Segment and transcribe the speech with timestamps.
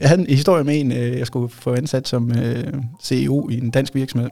[0.00, 3.58] Jeg havde en historie med en, øh, jeg skulle få ansat som øh, CEO i
[3.58, 4.30] en dansk virksomhed.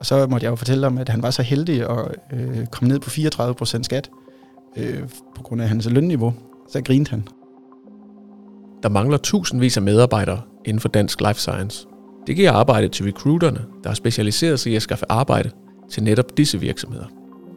[0.00, 1.98] Og så måtte jeg jo fortælle om, at han var så heldig at
[2.32, 4.10] øh, komme ned på 34% skat
[4.76, 5.02] øh,
[5.36, 6.34] på grund af hans lønniveau.
[6.68, 7.28] Så grinte han.
[8.82, 11.86] Der mangler tusindvis af medarbejdere inden for dansk life science.
[12.26, 15.50] Det giver arbejde til recruiterne, der har specialiseret sig i at skaffe arbejde
[15.90, 17.06] til netop disse virksomheder.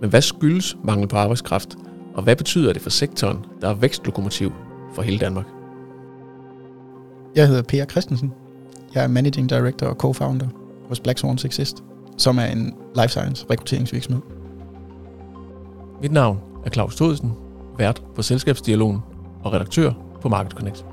[0.02, 1.76] Men hvad skyldes mangel på arbejdskraft,
[2.16, 4.54] og hvad betyder det for sektoren, der er vækstlokomotiv
[4.96, 5.46] for hele Danmark?
[7.36, 8.34] Jeg hedder Per Christensen.
[8.94, 10.48] Jeg er Managing Director og Co-founder
[10.88, 11.84] hos Black Swans Exist,
[12.18, 14.22] som er en life science rekrutteringsvirksomhed.
[16.02, 17.32] Mit navn er Claus Thodesen,
[17.78, 19.00] vært på Selskabsdialogen
[19.44, 19.92] og redaktør
[20.22, 20.86] på Market Connect.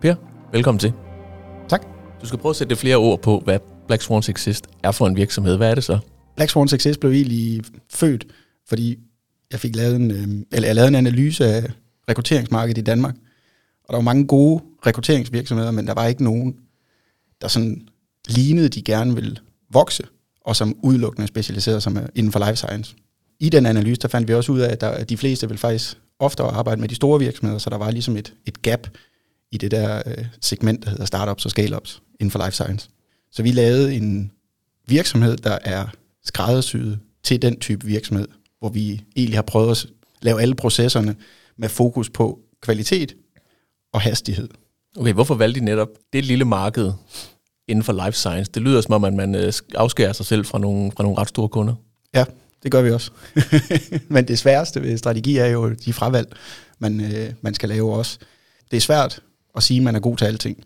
[0.00, 0.14] Per,
[0.52, 0.92] velkommen til.
[1.68, 1.86] Tak.
[2.20, 5.16] Du skal prøve at sætte flere ord på, hvad Black Swans Exist er for en
[5.16, 5.56] virksomhed.
[5.56, 5.98] Hvad er det så?
[6.38, 8.26] Black Swan Success blev egentlig født,
[8.68, 8.98] fordi
[9.50, 11.70] jeg fik lavet en, øh, eller jeg lavede en analyse af
[12.08, 13.14] rekrutteringsmarkedet i Danmark.
[13.84, 16.56] Og der var mange gode rekrutteringsvirksomheder, men der var ikke nogen,
[17.40, 17.88] der sådan
[18.28, 19.36] lignede, de gerne ville
[19.72, 20.02] vokse,
[20.40, 22.96] og som udelukkende specialiserede sig inden for life science.
[23.40, 25.58] I den analyse, der fandt vi også ud af, at, der, at de fleste vil
[25.58, 28.88] faktisk oftere arbejde med de store virksomheder, så der var ligesom et, et gap
[29.50, 32.88] i det der øh, segment, der hedder startups og scale-ups inden for life science.
[33.32, 34.32] Så vi lavede en
[34.86, 35.86] virksomhed, der er
[36.24, 39.86] skræddersyet til den type virksomhed, hvor vi egentlig har prøvet at
[40.22, 41.16] lave alle processerne
[41.56, 43.14] med fokus på kvalitet
[43.92, 44.48] og hastighed.
[44.96, 46.92] Okay, hvorfor valgte I netop det lille marked
[47.68, 48.52] inden for life science?
[48.52, 51.28] Det lyder som om, at man øh, afskærer sig selv fra nogle, fra nogle ret
[51.28, 51.74] store kunder.
[52.14, 52.24] Ja,
[52.62, 53.10] det gør vi også.
[54.14, 56.32] Men det sværeste ved strategi er jo de fravalg,
[56.78, 58.18] man, øh, man skal lave også.
[58.70, 59.22] Det er svært
[59.56, 60.64] at sige, at man er god til alting.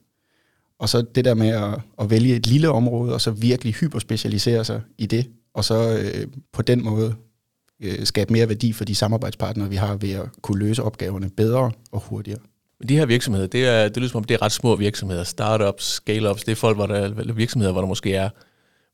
[0.78, 4.64] Og så det der med at, at vælge et lille område, og så virkelig hyperspecialisere
[4.64, 7.14] sig i det, og så øh, på den måde
[7.82, 11.70] øh, skabe mere værdi for de samarbejdspartnere, vi har ved at kunne løse opgaverne bedre
[11.92, 12.40] og hurtigere.
[12.80, 15.24] Men de her virksomheder, det, er, det lyder som om, det er ret små virksomheder.
[15.24, 18.30] Startups, scale-ups, det er folk, hvor der, virksomheder, hvor der måske er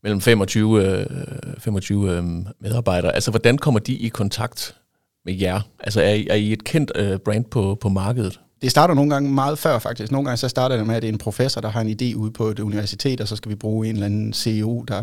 [0.02, 1.06] mellem 25, øh,
[1.58, 2.24] 25 øh,
[2.60, 3.14] medarbejdere.
[3.14, 4.76] Altså, hvordan kommer de i kontakt
[5.24, 5.60] med jer?
[5.80, 8.40] Altså, er I, er I et kendt øh, brand på, på markedet?
[8.62, 10.12] Det starter nogle gange meget før faktisk.
[10.12, 12.14] Nogle gange så starter det med, at det er en professor, der har en idé
[12.16, 15.02] ude på et universitet, og så skal vi bruge en eller anden CEO, der,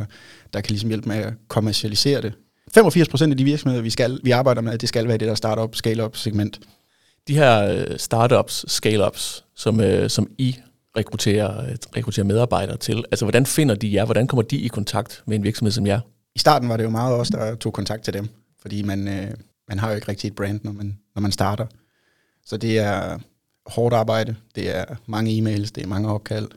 [0.54, 2.34] der kan ligesom hjælpe med at kommercialisere det.
[2.74, 5.36] 85 procent af de virksomheder, vi, skal, vi arbejder med, det skal være det der
[5.36, 6.60] startup, scale-up segment.
[7.28, 10.56] De her øh, startups, scale-ups, som, øh, som I
[10.98, 14.06] rekrutterer, rekrutterer medarbejdere til, altså hvordan finder de jer?
[14.06, 16.00] Hvordan kommer de i kontakt med en virksomhed som jer?
[16.36, 18.28] I starten var det jo meget os, der tog kontakt til dem,
[18.62, 19.32] fordi man, øh,
[19.70, 21.66] man har jo ikke rigtig et brand, når man, når man starter.
[22.46, 23.20] Så det er
[23.66, 26.48] hårdt arbejde, det er mange e-mails, det er mange opkald,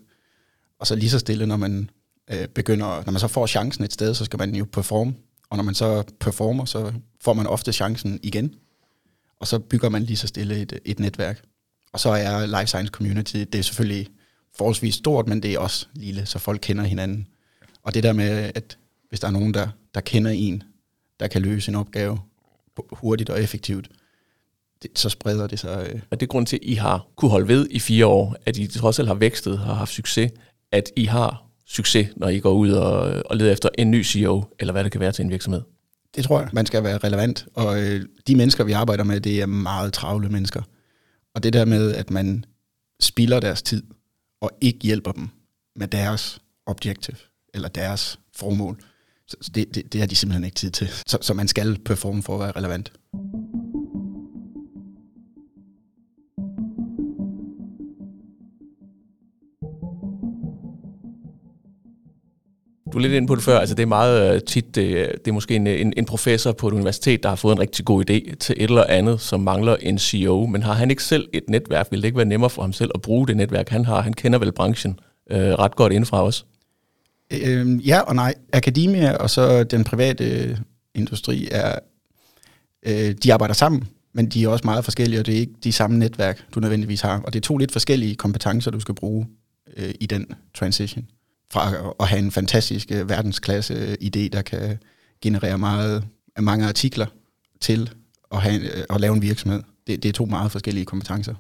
[0.78, 1.90] og så lige så stille, når man
[2.30, 5.14] øh, begynder, når man så får chancen et sted, så skal man jo performe,
[5.50, 8.54] og når man så performer, så får man ofte chancen igen,
[9.40, 11.42] og så bygger man lige så stille et, et netværk.
[11.92, 14.08] Og så er life science community, det er selvfølgelig
[14.56, 17.26] forholdsvis stort, men det er også lille, så folk kender hinanden.
[17.82, 20.62] Og det der med, at hvis der er nogen, der, der kender en,
[21.20, 22.20] der kan løse en opgave
[22.92, 23.88] hurtigt og effektivt,
[24.82, 25.90] det, så spreder det sig.
[25.92, 26.00] Øh.
[26.10, 28.56] Og det er grund til, at I har kunne holde ved i fire år, at
[28.56, 30.30] I trods alt har vækstet, har haft succes,
[30.72, 34.44] at I har succes, når I går ud og, og leder efter en ny CEO,
[34.58, 35.62] eller hvad det kan være til en virksomhed?
[36.16, 37.46] Det tror jeg, man skal være relevant.
[37.54, 40.62] Og øh, de mennesker, vi arbejder med, det er meget travle mennesker.
[41.34, 42.44] Og det der med, at man
[43.00, 43.82] spilder deres tid,
[44.40, 45.28] og ikke hjælper dem
[45.76, 47.16] med deres objective,
[47.54, 48.80] eller deres formål,
[49.28, 50.88] så det, det, det har de simpelthen ikke tid til.
[51.06, 52.92] Så, så man skal performe for at være relevant.
[62.98, 65.28] Du er lidt inde på det før, altså det er meget øh, tit, det, det
[65.28, 68.10] er måske en, en, en professor på et universitet, der har fået en rigtig god
[68.10, 71.42] idé til et eller andet, som mangler en CEO, men har han ikke selv et
[71.48, 71.86] netværk?
[71.90, 74.00] Vil det ikke være nemmere for ham selv at bruge det netværk, han har?
[74.00, 75.00] Han kender vel branchen
[75.30, 76.44] øh, ret godt indfra også?
[77.44, 78.34] Øhm, ja og nej.
[78.52, 80.56] Akademia og så den private øh,
[80.94, 81.78] industri er,
[82.86, 85.72] øh, de arbejder sammen, men de er også meget forskellige, og det er ikke de
[85.72, 87.20] samme netværk, du nødvendigvis har.
[87.20, 89.26] Og det er to lidt forskellige kompetencer, du skal bruge
[89.76, 91.04] øh, i den transition
[91.52, 94.78] fra at have en fantastisk øh, verdensklasse øh, idé, der kan
[95.22, 96.04] generere meget,
[96.38, 97.06] mange artikler,
[97.60, 97.90] til
[98.32, 99.62] at, have, øh, at lave en virksomhed.
[99.86, 101.34] Det, det er to meget forskellige kompetencer.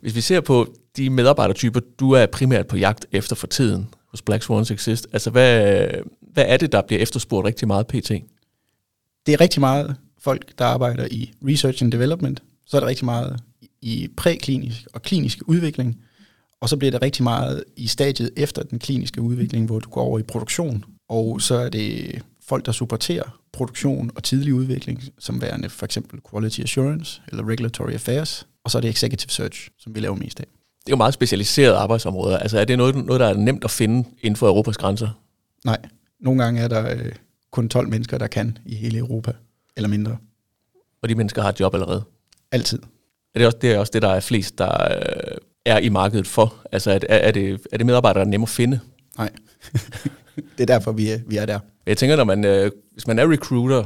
[0.00, 4.22] Hvis vi ser på de medarbejdertyper, du er primært på jagt efter for tiden hos
[4.22, 5.86] Black Swans Exist, altså hvad,
[6.32, 8.08] hvad er det, der bliver efterspurgt rigtig meget pt?
[9.26, 12.42] Det er rigtig meget folk, der arbejder i research and development.
[12.66, 13.40] Så er der rigtig meget
[13.82, 16.00] i præklinisk og klinisk udvikling.
[16.62, 20.02] Og så bliver det rigtig meget i stadiet efter den kliniske udvikling, hvor du går
[20.02, 20.84] over i produktion.
[21.08, 26.20] Og så er det folk, der supporterer produktion og tidlig udvikling, som værende for eksempel
[26.30, 30.40] Quality Assurance eller Regulatory Affairs, og så er det Executive Search, som vi laver mest
[30.40, 30.46] af.
[30.46, 32.38] Det er jo meget specialiserede arbejdsområder.
[32.38, 35.08] Altså er det noget, noget der er nemt at finde inden for Europas grænser?
[35.64, 35.78] Nej,
[36.20, 37.12] nogle gange er der øh,
[37.50, 39.32] kun 12 mennesker, der kan i hele Europa,
[39.76, 40.16] eller mindre.
[41.02, 42.02] Og de mennesker har et job allerede?
[42.52, 42.78] Altid.
[43.34, 45.36] Er det også det, er også det der er flest, der øh,
[45.66, 46.54] er i markedet for?
[46.72, 48.80] Altså er, er, det, er det medarbejdere, der er nemme at finde?
[49.18, 49.30] Nej.
[50.56, 51.58] det er derfor, vi er, vi er der.
[51.86, 53.84] Jeg tænker, når man, øh, hvis man er recruiter,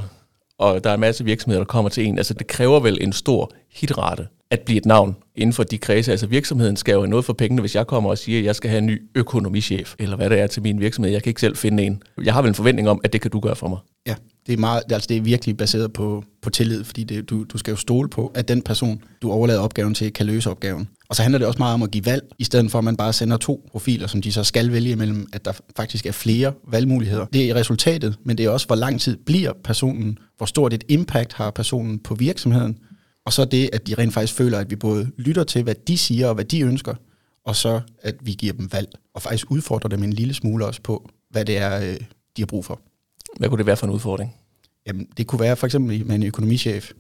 [0.59, 3.13] og der er en masse virksomheder, der kommer til en, altså det kræver vel en
[3.13, 6.11] stor hitrate at blive et navn inden for de kredse.
[6.11, 8.57] Altså virksomheden skal jo have noget for pengene, hvis jeg kommer og siger, at jeg
[8.57, 11.13] skal have en ny økonomichef, eller hvad det er til min virksomhed.
[11.13, 12.03] Jeg kan ikke selv finde en.
[12.25, 13.79] Jeg har vel en forventning om, at det kan du gøre for mig.
[14.07, 14.15] Ja,
[14.47, 17.59] det er, meget, altså det er virkelig baseret på, på tillid, fordi det, du, du
[17.59, 20.89] skal jo stole på, at den person, du overlader opgaven til, kan løse opgaven.
[21.09, 22.97] Og så handler det også meget om at give valg, i stedet for at man
[22.97, 26.53] bare sender to profiler, som de så skal vælge imellem, at der faktisk er flere
[26.69, 27.27] valgmuligheder.
[27.27, 30.85] Det er resultatet, men det er også, hvor lang tid bliver personen, hvor stort et
[30.89, 32.79] impact har personen på virksomheden,
[33.27, 35.99] og så det, at de rent faktisk føler, at vi både lytter til, hvad de
[35.99, 36.95] siger og hvad de ønsker,
[37.45, 40.81] og så at vi giver dem valg, og faktisk udfordrer dem en lille smule også
[40.83, 41.97] på, hvad det er, øh,
[42.37, 42.81] de har brug for.
[43.39, 44.35] Hvad kunne det være for en udfordring?
[44.87, 46.91] Jamen, det kunne være for eksempel med en økonomichef.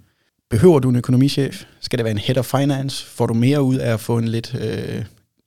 [0.50, 1.64] Behøver du en økonomichef?
[1.80, 3.06] Skal det være en head of finance?
[3.06, 5.04] Får du mere ud af at få en, lidt, øh,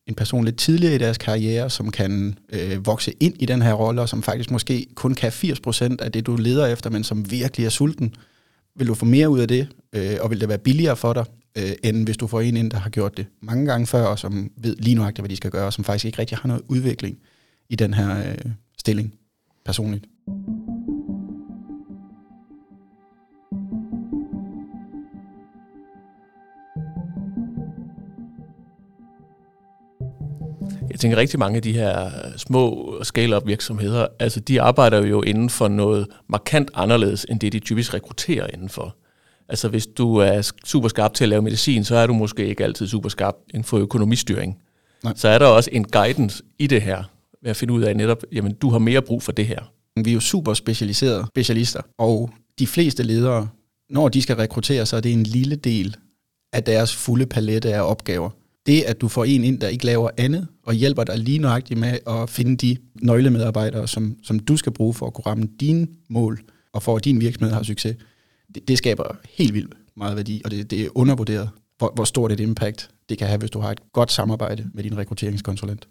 [0.07, 3.73] en person lidt tidligere i deres karriere, som kan øh, vokse ind i den her
[3.73, 7.31] rolle, og som faktisk måske kun kan 80% af det, du leder efter, men som
[7.31, 8.15] virkelig er sulten?
[8.75, 11.25] Vil du få mere ud af det, øh, og vil det være billigere for dig,
[11.57, 14.19] øh, end hvis du får en ind, der har gjort det mange gange før, og
[14.19, 16.63] som ved lige nu hvad de skal gøre, og som faktisk ikke rigtig har noget
[16.67, 17.17] udvikling
[17.69, 19.13] i den her øh, stilling
[19.65, 20.05] personligt.
[30.99, 35.49] Jeg tænker rigtig mange af de her små scale-up virksomheder, altså de arbejder jo inden
[35.49, 38.95] for noget markant anderledes, end det de typisk rekrutterer indenfor.
[39.49, 42.63] Altså hvis du er super skarp til at lave medicin, så er du måske ikke
[42.63, 44.57] altid super skarp inden for økonomistyring.
[45.03, 45.13] Nej.
[45.15, 47.03] Så er der også en guidance i det her,
[47.43, 49.71] ved at finde ud af netop, jamen du har mere brug for det her.
[50.03, 52.29] Vi er jo super specialiserede specialister, og
[52.59, 53.47] de fleste ledere,
[53.89, 55.95] når de skal rekruttere, så er det en lille del
[56.53, 58.29] af deres fulde palette af opgaver
[58.69, 61.79] det, at du får en ind, der ikke laver andet, og hjælper dig lige nøjagtigt
[61.79, 65.87] med at finde de nøglemedarbejdere, som, som du skal bruge for at kunne ramme dine
[66.09, 66.39] mål,
[66.73, 67.95] og for at din virksomhed har succes,
[68.55, 72.31] det, det skaber helt vildt meget værdi, og det, det er undervurderet, hvor, hvor stort
[72.31, 75.87] et impact det kan have, hvis du har et godt samarbejde med din rekrutteringskonsulent.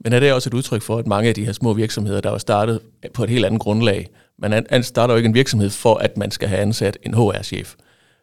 [0.00, 2.30] Men er det også et udtryk for, at mange af de her små virksomheder, der
[2.30, 2.80] er startet
[3.14, 4.08] på et helt andet grundlag,
[4.38, 7.74] man starter jo ikke en virksomhed for, at man skal have ansat en HR-chef.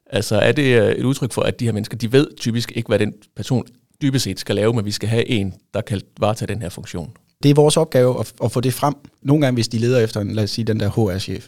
[0.06, 2.88] Altså er det øh, et udtryk for, at de her mennesker, de ved typisk ikke,
[2.88, 3.66] hvad den person
[4.02, 7.12] dybest set skal lave, men vi skal have en, der kan varetage den her funktion.
[7.44, 8.94] Det er vores opgave at, at få det frem.
[9.22, 11.48] Nogle gange, hvis de leder efter, en, lad os sige, den der HR-chef,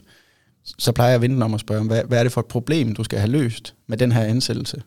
[0.64, 2.96] så plejer jeg at vente om at spørge, hvad, hvad er det for et problem,
[2.96, 4.82] du skal have løst med den her ansættelse?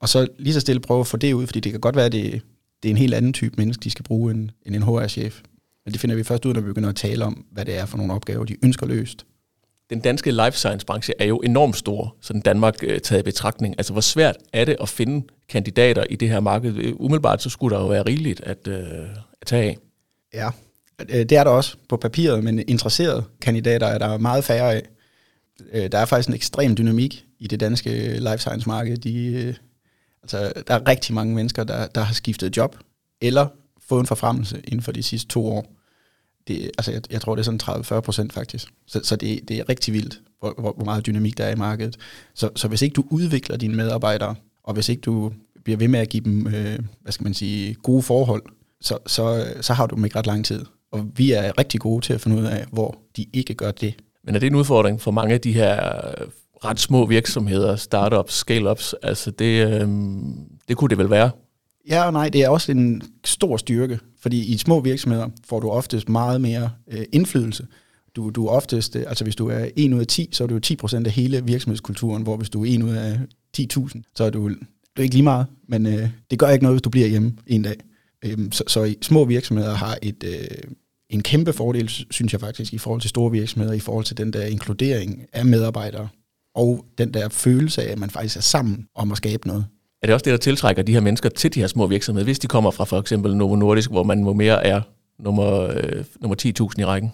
[0.00, 2.06] Og så lige så stille prøve at få det ud, fordi det kan godt være,
[2.06, 2.42] at det,
[2.82, 5.40] det er en helt anden type menneske, de skal bruge end, end en HR-chef.
[5.84, 7.86] Men det finder vi først ud, når vi begynder at tale om, hvad det er
[7.86, 9.26] for nogle opgaver, de ønsker løst
[9.90, 13.74] den danske life science branche er jo enormt stor, sådan Danmark øh, taget i betragtning.
[13.78, 16.76] Altså, hvor svært er det at finde kandidater i det her marked?
[16.76, 18.84] Øh, umiddelbart så skulle der jo være rigeligt at, øh,
[19.40, 19.78] at tage af.
[20.34, 20.50] Ja,
[21.00, 24.82] øh, det er der også på papiret, men interesserede kandidater er der meget færre af.
[25.72, 28.96] Øh, der er faktisk en ekstrem dynamik i det danske life science marked.
[28.96, 29.54] De,
[30.22, 32.76] altså, der er rigtig mange mennesker, der, der har skiftet job,
[33.20, 33.46] eller
[33.88, 35.77] fået en forfremmelse inden for de sidste to år
[36.48, 38.68] det, altså jeg, jeg tror, det er sådan 30-40 procent faktisk.
[38.86, 41.56] Så, så det, det er rigtig vildt, hvor, hvor, hvor meget dynamik der er i
[41.56, 41.96] markedet.
[42.34, 45.32] Så, så hvis ikke du udvikler dine medarbejdere, og hvis ikke du
[45.64, 48.42] bliver ved med at give dem, øh, hvad skal man sige, gode forhold,
[48.80, 50.64] så, så, så har du dem ikke ret lang tid.
[50.92, 53.94] Og vi er rigtig gode til at finde ud af, hvor de ikke gør det.
[54.24, 56.26] Men er det en udfordring for mange af de her øh,
[56.64, 58.94] ret små virksomheder, startups, scale-ups?
[59.02, 59.88] Altså det, øh,
[60.68, 61.30] det kunne det vel være?
[61.88, 65.70] Ja og nej, det er også en stor styrke, fordi i små virksomheder får du
[65.70, 67.66] oftest meget mere øh, indflydelse.
[68.16, 70.48] Du, du er oftest, øh, altså hvis du er 1 ud af 10, så er
[70.48, 73.20] du jo 10% af hele virksomhedskulturen, hvor hvis du er 1 ud af
[73.58, 74.54] 10.000, så er du, du
[74.96, 77.62] er ikke lige meget, men øh, det gør ikke noget, hvis du bliver hjemme en
[77.62, 77.76] dag.
[78.24, 80.72] Øhm, så, så små virksomheder har et, øh,
[81.10, 84.32] en kæmpe fordel, synes jeg faktisk, i forhold til store virksomheder, i forhold til den
[84.32, 86.08] der inkludering af medarbejdere,
[86.54, 89.64] og den der følelse af, at man faktisk er sammen om at skabe noget
[90.02, 92.38] er det også det, der tiltrækker de her mennesker til de her små virksomheder, hvis
[92.38, 94.80] de kommer fra for eksempel Novo Nordisk, hvor man må mere er
[95.18, 97.12] nummer, øh, nummer 10.000 i rækken?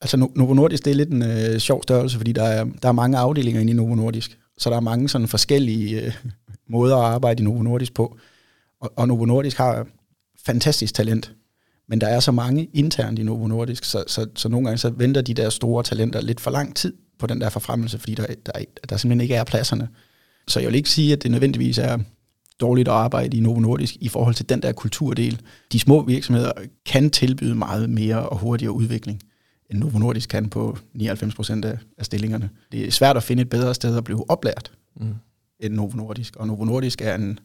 [0.00, 2.92] Altså Novo Nordisk, det er lidt en øh, sjov størrelse, fordi der er, der er
[2.92, 4.38] mange afdelinger inde i Novo Nordisk.
[4.58, 6.12] Så der er mange sådan forskellige øh,
[6.68, 8.16] måder at arbejde i Novo Nordisk på.
[8.80, 9.86] Og, og Novo Nordisk har
[10.46, 11.32] fantastisk talent.
[11.88, 14.90] Men der er så mange internt i Novo Nordisk, så, så, så nogle gange så
[14.90, 18.26] venter de der store talenter lidt for lang tid på den der forfremmelse, fordi der,
[18.46, 18.52] der,
[18.88, 19.88] der simpelthen ikke er pladserne.
[20.48, 21.98] Så jeg vil ikke sige, at det nødvendigvis er
[22.60, 25.40] dårligt at arbejde i Novo Nordisk i forhold til den der kulturdel.
[25.72, 26.52] De små virksomheder
[26.86, 29.22] kan tilbyde meget mere og hurtigere udvikling,
[29.70, 32.50] end Novo Nordisk kan på 99 procent af, stillingerne.
[32.72, 35.14] Det er svært at finde et bedre sted at blive oplært mm.
[35.60, 36.36] end Novo Nordisk.
[36.36, 37.38] Og Novo Nordisk er en,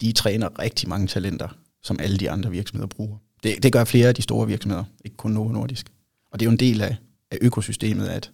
[0.00, 1.48] de træner rigtig mange talenter,
[1.82, 3.16] som alle de andre virksomheder bruger.
[3.42, 5.86] Det, det gør flere af de store virksomheder, ikke kun Novo Nordisk.
[6.32, 6.96] Og det er jo en del af,
[7.30, 8.30] af økosystemet, at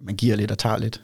[0.00, 1.02] man giver lidt og tager lidt.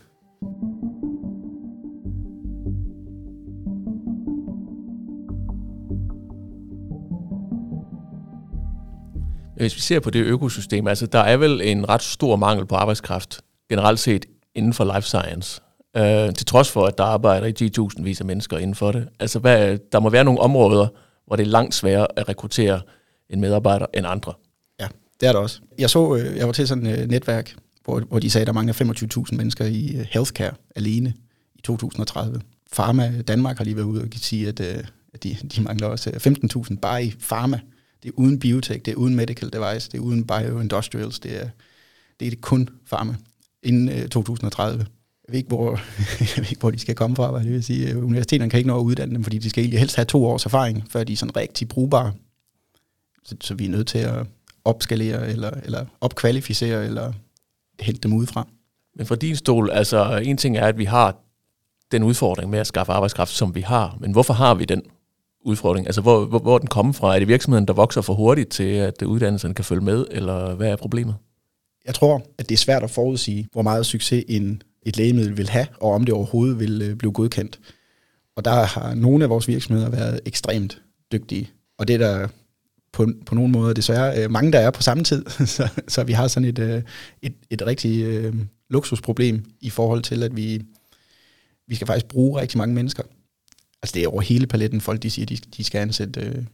[9.56, 12.74] Hvis vi ser på det økosystem, altså der er vel en ret stor mangel på
[12.74, 15.60] arbejdskraft generelt set inden for life science.
[15.96, 19.08] Øh, til trods for, at der arbejder i 10.000 vis af mennesker inden for det.
[19.20, 20.88] Altså hvad, der må være nogle områder,
[21.26, 22.80] hvor det er langt sværere at rekruttere
[23.30, 24.32] en medarbejder end andre.
[24.80, 24.86] Ja,
[25.20, 25.60] det er det også.
[25.78, 28.52] Jeg så, øh, jeg var til sådan et netværk, hvor, hvor de sagde, at der
[28.52, 28.74] mangler
[29.30, 31.14] 25.000 mennesker i øh, healthcare alene
[31.54, 32.40] i 2030.
[32.72, 36.78] Pharma Danmark har lige været ude og sige, at, at de, de mangler også 15.000
[36.80, 37.60] bare i pharma.
[38.02, 41.48] Det er uden biotech, det er uden medical device, det er uden bioindustrials, det er,
[42.20, 43.14] det er kun pharma
[43.62, 44.78] inden øh, 2030.
[44.78, 45.70] Jeg ved, ikke, hvor,
[46.20, 47.30] jeg ved ikke, hvor de skal komme fra.
[47.30, 49.62] hvad Det vil sige, øh, universiteterne kan ikke nå at uddanne dem, fordi de skal
[49.62, 52.12] egentlig helst have to års erfaring, før de er sådan rigtig brugbare.
[53.24, 54.26] Så, så vi er nødt til at
[54.64, 57.12] opskalere, eller, eller opkvalificere, eller
[57.80, 58.48] hente dem udefra.
[58.96, 61.16] Men fra din stol, altså en ting er, at vi har
[61.92, 63.96] den udfordring med at skaffe arbejdskraft, som vi har.
[64.00, 64.82] Men hvorfor har vi den
[65.46, 65.86] udfordring?
[65.86, 67.14] Altså hvor, hvor, hvor er den kommer fra?
[67.14, 70.68] Er det virksomheden, der vokser for hurtigt til, at uddannelsen kan følge med, eller hvad
[70.68, 71.14] er problemet?
[71.86, 75.48] Jeg tror, at det er svært at forudsige, hvor meget succes en, et lægemiddel vil
[75.48, 77.60] have, og om det overhovedet vil øh, blive godkendt.
[78.36, 81.50] Og der har nogle af vores virksomheder været ekstremt dygtige.
[81.78, 82.28] Og det er der
[82.92, 85.24] på, på nogle måder desværre øh, mange, der er på samme tid.
[85.56, 86.82] så, så vi har sådan et, øh,
[87.22, 88.34] et, et rigtig øh,
[88.70, 90.62] luksusproblem i forhold til, at vi,
[91.68, 93.02] vi skal faktisk bruge rigtig mange mennesker.
[93.82, 96.20] Altså det er over hele paletten, folk de siger, de, de skal ansætte...
[96.20, 96.44] Øh,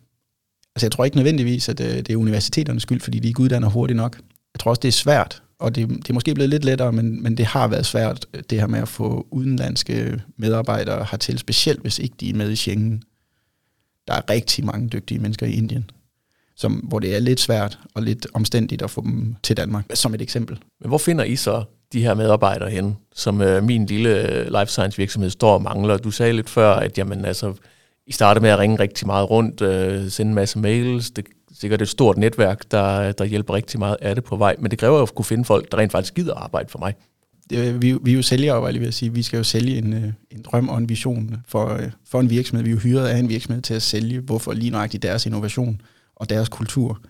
[0.74, 3.68] altså jeg tror ikke nødvendigvis, at øh, det er universiteternes skyld, fordi de ikke uddanner
[3.68, 4.16] hurtigt nok.
[4.54, 7.22] Jeg tror også, det er svært, og det, det er måske blevet lidt lettere, men,
[7.22, 11.80] men det har været svært, øh, det her med at få udenlandske medarbejdere hertil, specielt
[11.80, 13.02] hvis ikke de er med i Schengen.
[14.08, 15.90] Der er rigtig mange dygtige mennesker i Indien,
[16.56, 20.14] som, hvor det er lidt svært og lidt omstændigt at få dem til Danmark, som
[20.14, 20.58] et eksempel.
[20.80, 24.66] Men hvor finder I så de her medarbejdere hen, som øh, min lille øh, life
[24.66, 25.96] science virksomhed står og mangler?
[25.96, 27.54] Du sagde lidt før, at jamen, altså,
[28.06, 31.10] I startede med at ringe rigtig meget rundt, øh, sende en masse mails.
[31.10, 34.56] Det er sikkert et stort netværk, der, der hjælper rigtig meget af det på vej,
[34.58, 36.94] men det kræver jo at kunne finde folk, der rent faktisk gider arbejde for mig.
[37.50, 39.12] Det, øh, vi, vi er jo sælgere, vil jeg sige.
[39.12, 42.64] Vi skal jo sælge en, øh, en drøm og en vision for, for en virksomhed.
[42.64, 45.80] Vi er jo hyret af en virksomhed til at sælge, hvorfor lige nøjagtigt deres innovation
[46.16, 47.00] og deres kultur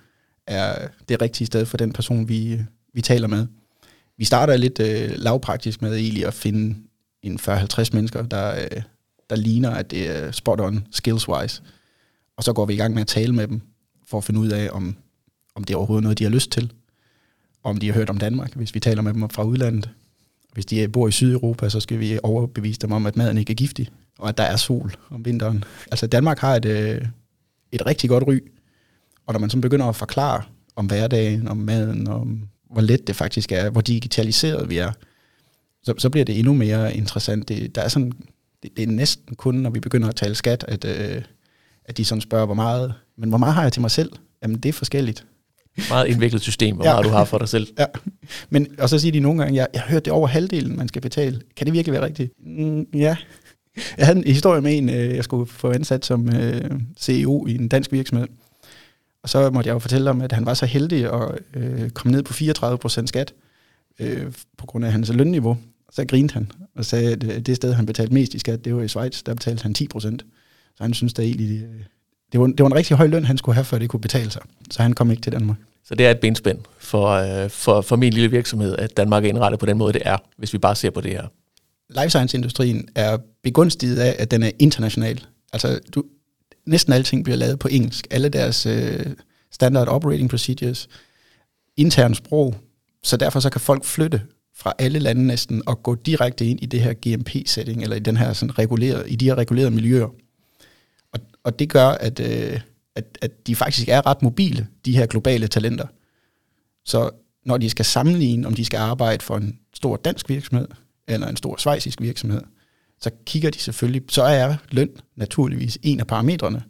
[0.47, 2.61] er det rigtige sted for den person, vi,
[2.95, 3.47] vi taler med.
[4.23, 6.76] Vi starter lidt øh, lavpraktisk med egentlig at finde
[7.23, 8.83] en 40-50 mennesker, der, øh,
[9.31, 11.62] der ligner, at det er spot on skills-wise.
[12.37, 13.61] Og så går vi i gang med at tale med dem,
[14.07, 14.97] for at finde ud af, om,
[15.55, 16.73] om det er overhovedet noget, de har lyst til.
[17.64, 19.91] Om de har hørt om Danmark, hvis vi taler med dem fra udlandet.
[20.52, 23.57] Hvis de bor i Sydeuropa, så skal vi overbevise dem om, at maden ikke er
[23.57, 23.88] giftig,
[24.19, 25.64] og at der er sol om vinteren.
[25.91, 27.07] Altså Danmark har et, øh,
[27.73, 28.38] et rigtig godt ry
[29.26, 30.43] og når man så begynder at forklare
[30.76, 34.93] om hverdagen, om maden, om hvor let det faktisk er, hvor digitaliseret vi er,
[35.83, 37.49] så, så bliver det endnu mere interessant.
[37.49, 38.12] Det, der er sådan,
[38.62, 41.23] det, det er næsten kun, når vi begynder at tale skat, at, øh,
[41.85, 44.12] at de sådan spørger, hvor meget, men hvor meget har jeg til mig selv?
[44.43, 45.26] Jamen, det er forskelligt.
[45.88, 46.93] Meget indviklet system, hvor ja.
[46.93, 47.67] meget du har for dig selv.
[47.79, 47.85] Ja.
[48.50, 50.88] Men, og så siger de nogle gange, jeg, jeg har hørt det over halvdelen, man
[50.88, 51.41] skal betale.
[51.57, 52.33] Kan det virkelig være rigtigt?
[52.47, 53.17] Mm, ja.
[53.99, 57.55] Jeg havde en historie med en, øh, jeg skulle få ansat som øh, CEO i
[57.55, 58.26] en dansk virksomhed.
[59.23, 62.12] Og så måtte jeg jo fortælle om, at han var så heldig at øh, komme
[62.12, 63.35] ned på 34 procent skat
[63.99, 65.59] øh, på grund af hans lønniveau.
[65.93, 68.75] Så grinte han og sagde, at øh, det sted, han betalte mest i skat, det
[68.76, 70.25] var i Schweiz, der betalte han 10 procent.
[70.76, 71.81] Så han synes, det, egentlig, øh,
[72.33, 74.31] det, var, det var en rigtig høj løn, han skulle have, før det kunne betale
[74.31, 74.43] sig.
[74.71, 75.57] Så han kom ikke til Danmark.
[75.85, 79.29] Så det er et benspænd for, øh, for, for min lille virksomhed, at Danmark er
[79.29, 81.26] indrettet på den måde, det er, hvis vi bare ser på det her.
[82.00, 85.25] Life science-industrien er begunstiget af, at den er international.
[85.52, 86.05] Altså, du,
[86.66, 88.07] næsten alting bliver lavet på engelsk.
[88.11, 89.07] Alle deres øh,
[89.50, 90.88] standard operating procedures,
[91.76, 92.54] intern sprog,
[93.02, 94.23] så derfor så kan folk flytte
[94.54, 98.16] fra alle lande næsten og gå direkte ind i det her GMP-setting, eller i, den
[98.16, 100.09] her sådan regulerede, i de her regulerede miljøer.
[101.12, 102.61] Og, og det gør, at, øh,
[102.97, 105.87] at, at de faktisk er ret mobile, de her globale talenter.
[106.85, 107.11] Så
[107.45, 110.69] når de skal sammenligne, om de skal arbejde for en stor dansk virksomhed,
[111.09, 112.42] eller en stor svejsisk virksomhed,
[113.02, 116.62] så kigger de selvfølgelig, så er løn naturligvis en af parametrene,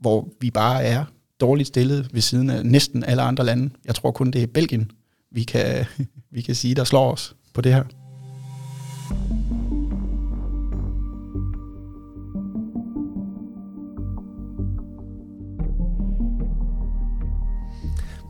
[0.00, 1.04] hvor vi bare er
[1.40, 3.70] dårligt stillet ved siden af næsten alle andre lande.
[3.84, 4.90] Jeg tror kun, det er Belgien,
[5.30, 5.86] vi kan,
[6.30, 7.84] vi kan sige, der slår os på det her.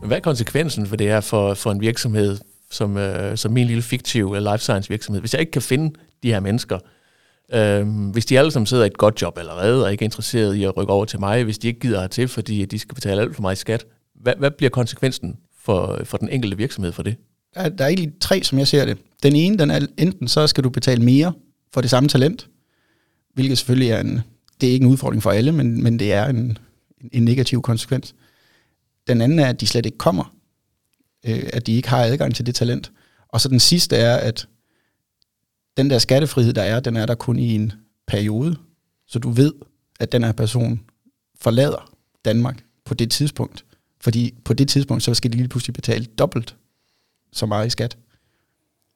[0.01, 2.37] Men hvad er konsekvensen for det her for, for en virksomhed,
[2.71, 5.21] som, øh, som min lille fiktive life science virksomhed?
[5.21, 6.79] Hvis jeg ikke kan finde de her mennesker,
[7.53, 10.55] øh, hvis de alle sammen sidder i et godt job allerede, og ikke er interesseret
[10.55, 13.21] i at rykke over til mig, hvis de ikke gider til, fordi de skal betale
[13.21, 17.03] alt for mig i skat, hvad, hvad bliver konsekvensen for, for den enkelte virksomhed for
[17.03, 17.15] det?
[17.55, 18.97] Der er, der er egentlig tre, som jeg ser det.
[19.23, 21.33] Den ene, den er enten så skal du betale mere
[21.73, 22.49] for det samme talent,
[23.33, 24.21] hvilket selvfølgelig er en,
[24.61, 26.57] det er ikke en udfordring for alle, men, men det er en,
[27.11, 28.15] en negativ konsekvens.
[29.07, 30.35] Den anden er, at de slet ikke kommer,
[31.25, 32.91] øh, at de ikke har adgang til det talent.
[33.29, 34.47] Og så den sidste er, at
[35.79, 37.71] den der skattefrihed, der er, den er der kun i en
[38.07, 38.55] periode,
[39.07, 39.53] så du ved,
[39.99, 40.81] at den her person
[41.41, 41.91] forlader
[42.25, 43.65] Danmark på det tidspunkt.
[44.01, 46.55] Fordi på det tidspunkt, så skal de lige pludselig betale dobbelt
[47.33, 47.97] så meget i skat.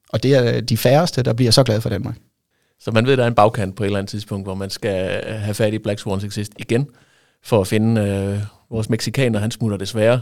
[0.10, 2.18] Og det er de færreste, der bliver så glade for Danmark.
[2.80, 4.70] Så man ved, at der er en bagkant på et eller andet tidspunkt, hvor man
[4.70, 6.88] skal have fat i Black Swans Exist igen,
[7.44, 10.22] for at finde øh, vores mexikaner, han smutter desværre,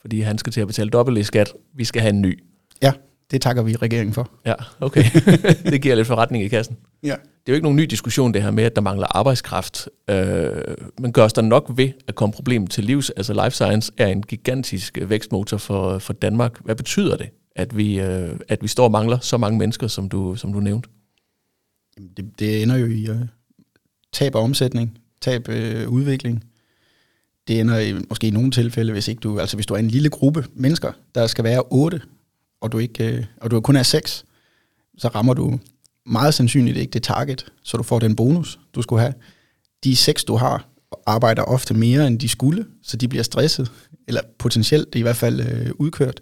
[0.00, 1.52] fordi han skal til at betale dobbelt i skat.
[1.74, 2.44] Vi skal have en ny.
[2.82, 2.92] Ja,
[3.30, 4.30] det takker vi regeringen for.
[4.46, 5.04] Ja, okay.
[5.72, 6.76] det giver lidt forretning i kassen.
[7.02, 7.08] Ja.
[7.46, 9.88] Det er jo ikke nogen ny diskussion, det her med, at der mangler arbejdskraft.
[10.10, 10.50] Øh,
[10.98, 13.10] men gørs der nok ved at komme problemet til livs?
[13.10, 16.64] Altså life science er en gigantisk vækstmotor for, for Danmark.
[16.64, 20.08] Hvad betyder det, at vi, øh, at vi står og mangler så mange mennesker, som
[20.08, 20.88] du, som du nævnte?
[22.16, 23.16] Det, det ender jo i uh,
[24.12, 26.44] tab af omsætning, tab uh, udvikling.
[27.48, 29.88] Det ender i, måske i nogle tilfælde, hvis ikke du, altså hvis du er en
[29.88, 32.00] lille gruppe mennesker, der skal være otte,
[32.66, 34.24] og du, ikke, øh, og du kun er seks,
[34.98, 35.58] så rammer du
[36.06, 39.14] meget sandsynligt ikke det target, så du får den bonus, du skulle have.
[39.84, 40.68] De seks, du har,
[41.06, 43.72] arbejder ofte mere, end de skulle, så de bliver stresset,
[44.08, 46.20] eller potentielt i hvert fald øh, udkørt.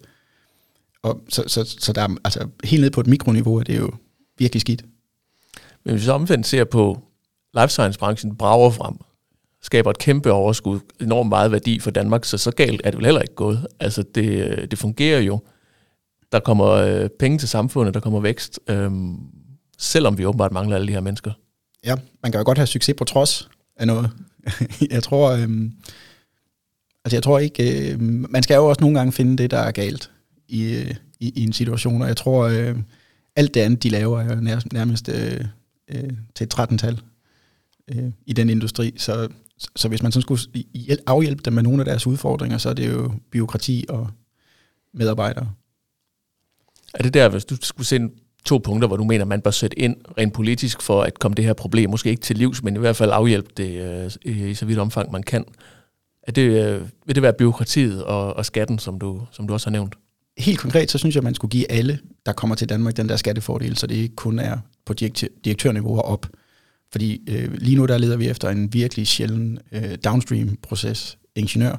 [1.03, 3.91] Og så, så, så der er, altså, helt ned på et mikroniveau er det jo
[4.39, 4.85] virkelig skidt.
[5.85, 7.03] Men hvis vi så omvendt ser på
[7.55, 8.95] life science-branchen brager frem,
[9.62, 13.05] skaber et kæmpe overskud, enormt meget værdi for Danmark, så så galt er det vel
[13.05, 13.66] heller ikke gået.
[13.81, 15.40] Altså det, øh, det fungerer jo.
[16.33, 18.91] Der kommer øh, penge til samfundet, der kommer vækst, øh,
[19.79, 21.33] selvom vi åbenbart mangler alle de her mennesker.
[21.85, 24.11] Ja, man kan jo godt have succes på trods af noget.
[24.91, 25.49] jeg tror, øh,
[27.05, 29.71] altså jeg tror ikke, øh, man skal jo også nogle gange finde det, der er
[29.71, 30.11] galt
[30.49, 32.77] i, øh, i, i en situation, og jeg tror, øh,
[33.37, 35.45] alt det andet, de laver, er nærmest, nærmest øh,
[35.89, 37.01] øh, til et 13-tal
[37.91, 38.95] øh, i den industri.
[38.97, 39.29] Så,
[39.77, 40.41] så hvis man sådan skulle
[41.07, 44.11] afhjælpe dem med nogle af deres udfordringer, så er det jo byråkrati og
[44.95, 45.51] medarbejdere.
[46.94, 48.09] Er det der, hvis du skulle se
[48.44, 51.44] to punkter, hvor du mener, man bør sætte ind rent politisk for at komme det
[51.44, 53.80] her problem, måske ikke til livs, men i hvert fald afhjælpe det
[54.24, 55.44] øh, i så vidt omfang, man kan?
[56.22, 59.66] Er det, øh, vil det være byråkratiet og, og skatten, som du, som du også
[59.66, 59.94] har nævnt?
[60.38, 63.16] Helt konkret, så synes jeg, man skulle give alle, der kommer til Danmark, den der
[63.16, 64.94] skattefordel, så det ikke kun er på
[65.44, 66.26] direktørniveau og op.
[66.92, 71.76] Fordi øh, lige nu der leder vi efter en virkelig sjælden øh, downstream-proces, ingeniør.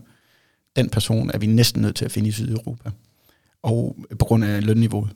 [0.76, 2.90] Den person er vi næsten nødt til at finde i Sydeuropa,
[3.66, 5.10] og på grund af lønniveauet.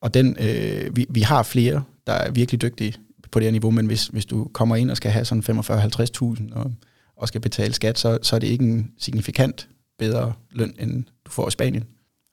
[0.00, 2.94] Og den, øh, vi, vi har flere, der er virkelig dygtige
[3.32, 6.54] på det her niveau, men hvis, hvis du kommer ind og skal have sådan 45-50.000
[6.54, 6.72] og,
[7.16, 11.30] og skal betale skat, så, så er det ikke en signifikant bedre løn, end du
[11.30, 11.84] får i Spanien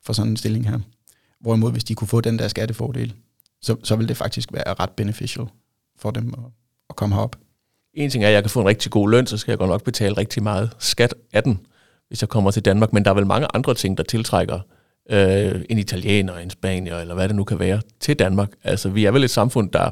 [0.06, 0.80] for sådan en stilling her.
[1.42, 3.14] Hvorimod, hvis de kunne få den der skattefordel,
[3.62, 5.46] så, så vil det faktisk være ret beneficial
[5.98, 6.52] for dem at,
[6.90, 7.36] at komme herop.
[7.94, 9.70] En ting er, at jeg kan få en rigtig god løn, så skal jeg godt
[9.70, 11.60] nok betale rigtig meget skat af den,
[12.08, 12.94] hvis jeg kommer til Danmark.
[12.94, 14.60] Men der er vel mange andre ting, der tiltrækker
[15.10, 18.50] øh, en italiener, en spanier, eller hvad det nu kan være, til Danmark.
[18.64, 19.90] Altså, vi er vel et samfund, der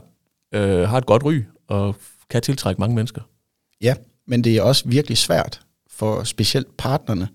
[0.53, 1.95] øh, har et godt ry, og
[2.29, 3.21] kan tiltrække mange mennesker.
[3.81, 3.95] Ja,
[4.27, 7.27] men det er også virkelig svært for specielt partnerne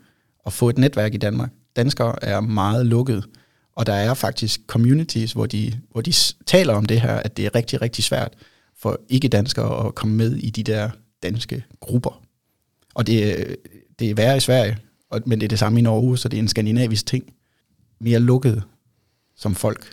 [0.47, 1.51] at få et netværk i Danmark.
[1.77, 3.25] Danskere er meget lukket,
[3.77, 6.13] og der er faktisk communities, hvor de, hvor de
[6.47, 8.33] taler om det her, at det er rigtig, rigtig svært
[8.77, 10.91] for ikke-danskere at komme med i de der
[11.23, 12.23] danske grupper.
[12.95, 13.55] Og det, øh,
[13.99, 14.79] det er værre i Sverige,
[15.27, 17.25] men det er det samme i Norge, så det er en skandinavisk ting
[18.01, 18.63] mere lukket
[19.37, 19.93] som folk.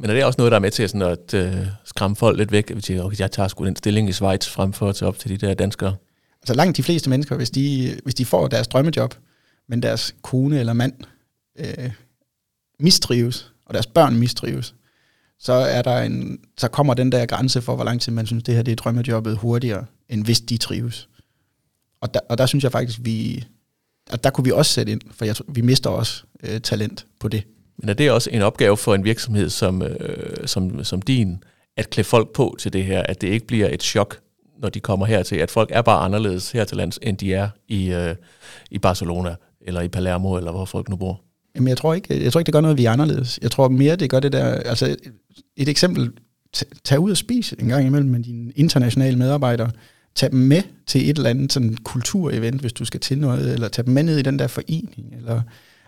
[0.00, 2.52] Men er det også noget, der er med til sådan at uh, skræmme folk lidt
[2.52, 2.70] væk?
[2.70, 5.30] At okay, jeg tager sgu den stilling i Schweiz frem for at tage op til
[5.30, 5.96] de der danskere.
[6.42, 9.14] Altså langt de fleste mennesker, hvis de, hvis de får deres drømmejob,
[9.68, 10.92] men deres kone eller mand
[11.58, 11.90] øh,
[12.80, 14.74] mistrives, og deres børn mistrives,
[15.38, 18.44] så, er der en, så kommer den der grænse for, hvor lang tid man synes,
[18.44, 21.08] det her det er drømmejobbet hurtigere, end hvis de trives.
[22.00, 23.46] Og der, og der synes jeg faktisk, vi,
[24.10, 27.28] og der kunne vi også sætte ind, for jeg vi mister også øh, talent på
[27.28, 27.42] det.
[27.78, 31.42] Men er det også en opgave for en virksomhed som, øh, som, som din,
[31.76, 34.18] at klæde folk på til det her, at det ikke bliver et chok,
[34.58, 37.48] når de kommer hertil, at folk er bare anderledes her til lands, end de er
[37.68, 38.14] i, øh,
[38.70, 41.20] i Barcelona, eller i Palermo, eller hvor folk nu bor?
[41.54, 43.38] Jamen, jeg tror ikke, jeg tror ikke, det gør noget, vi er anderledes.
[43.42, 44.96] Jeg tror mere, det gør det der, altså
[45.56, 46.12] et eksempel,
[46.84, 49.70] tag ud og spise en gang imellem med dine internationale medarbejdere,
[50.14, 53.68] tag dem med til et eller andet sådan kulturevent, hvis du skal til noget, eller
[53.68, 55.42] tag dem med ned i den der forening, eller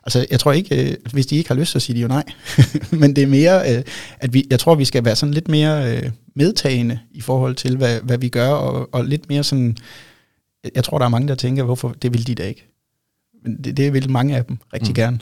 [0.04, 2.24] Altså, jeg tror ikke, øh, hvis de ikke har lyst, så siger de jo nej.
[3.00, 3.83] Men det er mere, øh,
[4.18, 7.76] at vi, jeg tror, vi skal være sådan lidt mere øh, medtagende i forhold til,
[7.76, 9.76] hvad, hvad vi gør, og, og lidt mere sådan,
[10.74, 12.66] jeg tror, der er mange, der tænker, hvorfor det vil de da ikke.
[13.44, 14.94] Men det, det vil mange af dem rigtig mm.
[14.94, 15.18] gerne.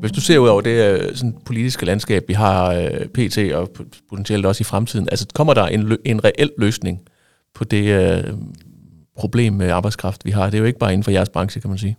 [0.00, 3.38] Hvis du ser ud over det øh, sådan politiske landskab, vi har øh, pt.
[3.38, 3.70] og
[4.08, 7.00] potentielt også i fremtiden, altså kommer der en, en reel løsning
[7.54, 8.34] på det øh,
[9.16, 10.44] problem med arbejdskraft, vi har?
[10.44, 11.96] Det er jo ikke bare inden for jeres branche, kan man sige.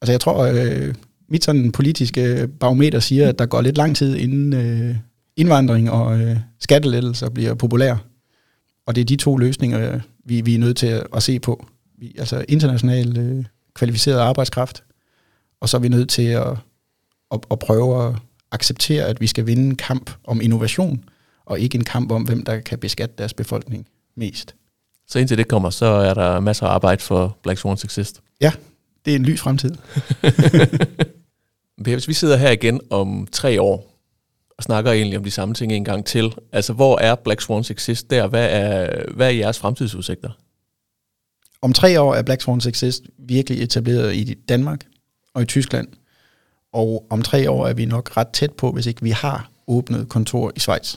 [0.00, 0.94] Altså jeg tror, øh,
[1.28, 4.96] mit sådan politiske barometer siger, at der går lidt lang tid inden øh,
[5.36, 7.96] indvandring og øh, skattelettelser bliver populær.
[8.86, 11.66] Og det er de to løsninger, vi, vi er nødt til at, at se på.
[11.98, 14.84] Vi, altså international øh, kvalificeret arbejdskraft,
[15.60, 16.56] og så er vi nødt til at
[17.32, 18.14] og, og prøve at
[18.50, 21.04] acceptere, at vi skal vinde en kamp om innovation,
[21.44, 24.54] og ikke en kamp om, hvem der kan beskatte deres befolkning mest.
[25.08, 28.20] Så indtil det kommer, så er der masser af arbejde for Black Swans Exist?
[28.40, 28.52] Ja,
[29.04, 29.74] det er en lys fremtid.
[31.76, 33.88] Hvis vi sidder her igen om tre år,
[34.58, 37.70] og snakker egentlig om de samme ting en gang til, altså hvor er Black Swans
[37.70, 38.26] Exist der?
[38.26, 40.30] Hvad er, hvad er jeres fremtidsudsigter?
[41.62, 44.86] Om tre år er Black Swans Exist virkelig etableret i Danmark
[45.34, 45.88] og i Tyskland.
[46.72, 50.08] Og om tre år er vi nok ret tæt på, hvis ikke vi har åbnet
[50.08, 50.96] kontor i Schweiz.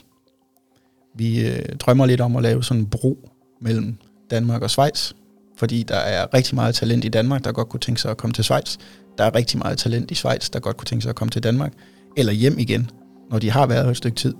[1.14, 3.28] Vi øh, drømmer lidt om at lave sådan en bro
[3.60, 3.96] mellem
[4.30, 5.12] Danmark og Schweiz,
[5.56, 8.34] fordi der er rigtig meget talent i Danmark, der godt kunne tænke sig at komme
[8.34, 8.76] til Schweiz.
[9.18, 11.42] Der er rigtig meget talent i Schweiz, der godt kunne tænke sig at komme til
[11.42, 11.72] Danmark,
[12.16, 12.90] eller hjem igen,
[13.30, 14.34] når de har været et stykke tid.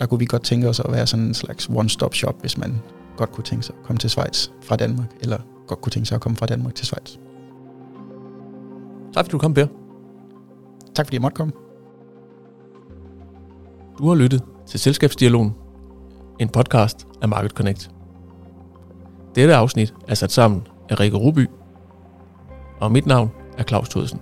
[0.00, 2.78] Der kunne vi godt tænke os at være sådan en slags one-stop shop, hvis man
[3.16, 6.14] godt kunne tænke sig at komme til Schweiz fra Danmark, eller godt kunne tænke sig
[6.14, 7.10] at komme fra Danmark til Schweiz.
[9.14, 9.79] Tak fordi du kom, Per.
[11.00, 11.52] Tak fordi jeg måtte komme.
[13.98, 15.54] Du har lyttet til Selskabsdialogen,
[16.40, 17.90] en podcast af Market Connect.
[19.34, 21.46] Dette afsnit er sat sammen af Rikke Ruby,
[22.80, 24.20] og mit navn er Claus Thudsen.